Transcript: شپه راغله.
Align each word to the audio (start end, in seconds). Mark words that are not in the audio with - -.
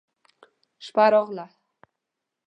شپه 0.85 1.05
راغله. 1.13 1.45